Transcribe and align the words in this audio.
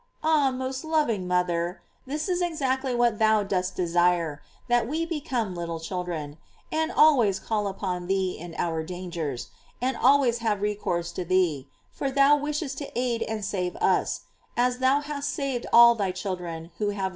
Ah, 0.23 0.49
most 0.49 0.83
loving 0.83 1.27
moth 1.27 1.47
er! 1.51 1.81
this 2.07 2.27
is 2.27 2.41
exactly 2.41 2.95
what 2.95 3.19
thou 3.19 3.43
dost 3.43 3.75
desire; 3.75 4.41
that 4.67 4.87
we 4.87 5.05
become 5.05 5.53
little 5.53 5.79
children, 5.79 6.37
and 6.71 6.91
always 6.91 7.39
call 7.39 7.67
upon 7.67 8.07
thee 8.07 8.31
in 8.31 8.55
our 8.57 8.81
dangers, 8.81 9.49
and 9.79 9.95
always 9.95 10.39
have 10.39 10.59
re 10.63 10.73
course 10.73 11.11
to 11.11 11.23
thee, 11.23 11.67
for 11.91 12.09
thou 12.09 12.35
wishest 12.35 12.79
to 12.79 12.89
aid 12.97 13.21
and 13.21 13.45
save 13.45 13.75
us, 13.75 14.21
as 14.57 14.79
thou 14.79 15.01
hast 15.01 15.29
saved 15.29 15.67
all 15.71 15.93
thy 15.93 16.09
children 16.09 16.71
who 16.79 16.87
have 16.87 16.93
had 16.93 16.93
recourse 16.93 16.97
to 17.03 17.09
thee. 17.09 17.09